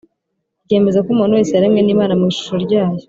ryemeza 0.65 0.99
ko 1.05 1.09
umuntu 1.11 1.37
wese 1.37 1.51
yaremwe 1.53 1.81
n' 1.83 1.93
imana 1.95 2.13
mu 2.19 2.25
ishusho 2.31 2.55
ryayo, 2.65 2.97